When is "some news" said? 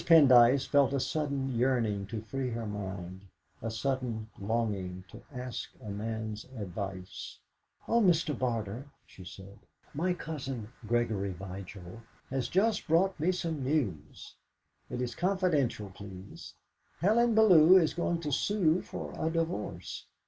13.31-14.33